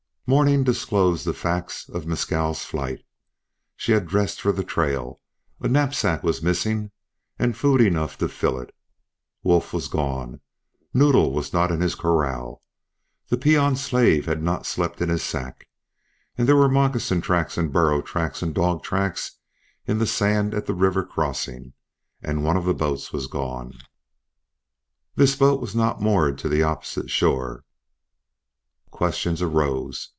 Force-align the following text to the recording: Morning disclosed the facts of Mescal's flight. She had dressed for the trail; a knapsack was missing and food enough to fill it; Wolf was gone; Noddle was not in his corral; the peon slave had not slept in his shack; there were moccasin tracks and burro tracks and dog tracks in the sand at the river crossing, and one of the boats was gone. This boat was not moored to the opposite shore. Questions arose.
Morning 0.27 0.63
disclosed 0.63 1.25
the 1.25 1.33
facts 1.33 1.89
of 1.89 2.05
Mescal's 2.07 2.63
flight. 2.63 3.01
She 3.75 3.91
had 3.91 4.07
dressed 4.07 4.39
for 4.39 4.53
the 4.53 4.63
trail; 4.63 5.19
a 5.59 5.67
knapsack 5.67 6.23
was 6.23 6.41
missing 6.41 6.91
and 7.37 7.57
food 7.57 7.81
enough 7.81 8.17
to 8.19 8.29
fill 8.29 8.57
it; 8.57 8.73
Wolf 9.43 9.73
was 9.73 9.89
gone; 9.89 10.39
Noddle 10.93 11.33
was 11.33 11.51
not 11.51 11.69
in 11.69 11.81
his 11.81 11.95
corral; 11.95 12.63
the 13.27 13.35
peon 13.35 13.75
slave 13.75 14.25
had 14.25 14.41
not 14.41 14.65
slept 14.65 15.01
in 15.01 15.09
his 15.09 15.21
shack; 15.21 15.67
there 16.37 16.55
were 16.55 16.69
moccasin 16.69 17.19
tracks 17.19 17.57
and 17.57 17.73
burro 17.73 18.01
tracks 18.01 18.41
and 18.41 18.55
dog 18.55 18.83
tracks 18.83 19.37
in 19.85 19.97
the 19.97 20.07
sand 20.07 20.53
at 20.53 20.65
the 20.65 20.73
river 20.75 21.03
crossing, 21.03 21.73
and 22.21 22.45
one 22.45 22.55
of 22.55 22.63
the 22.63 22.73
boats 22.73 23.11
was 23.11 23.27
gone. 23.27 23.73
This 25.15 25.35
boat 25.35 25.59
was 25.59 25.75
not 25.75 25.99
moored 26.01 26.37
to 26.37 26.47
the 26.47 26.63
opposite 26.63 27.09
shore. 27.09 27.65
Questions 28.91 29.41
arose. 29.41 30.09